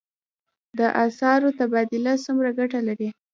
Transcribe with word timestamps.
د 0.77 0.79
اسعارو 1.05 1.49
تبادله 1.59 2.13
څومره 2.25 2.49
ګټه 2.59 2.79
لري؟ 2.87 3.09